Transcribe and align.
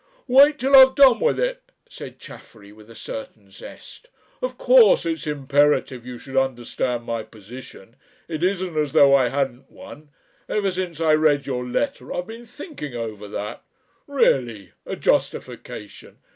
"Wait 0.27 0.57
till 0.57 0.75
I've 0.75 0.95
done 0.95 1.19
with 1.19 1.39
it," 1.39 1.61
said 1.87 2.17
Chaffery 2.17 2.71
with 2.71 2.89
a 2.89 2.95
certain 2.95 3.51
zest. 3.51 4.09
"Of 4.41 4.57
course 4.57 5.05
it's 5.05 5.27
imperative 5.27 6.07
you 6.07 6.17
should 6.17 6.35
understand 6.37 7.03
my 7.03 7.21
position. 7.21 7.95
It 8.27 8.41
isn't 8.43 8.75
as 8.75 8.93
though 8.93 9.13
I 9.13 9.29
hadn't 9.29 9.69
one. 9.69 10.09
Ever 10.49 10.71
since 10.71 10.99
I 10.99 11.13
read 11.13 11.45
your 11.45 11.63
letter 11.63 12.11
I've 12.11 12.25
been 12.25 12.47
thinking 12.47 12.95
over 12.95 13.27
that. 13.27 13.61
Really! 14.07 14.71
a 14.87 14.95
justification! 14.95 16.17